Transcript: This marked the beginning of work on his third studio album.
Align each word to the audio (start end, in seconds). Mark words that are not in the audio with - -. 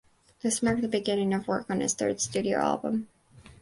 This 0.41 0.63
marked 0.63 0.81
the 0.81 0.87
beginning 0.87 1.31
of 1.31 1.47
work 1.47 1.69
on 1.69 1.79
his 1.79 1.93
third 1.93 2.19
studio 2.19 2.57
album. 2.57 3.07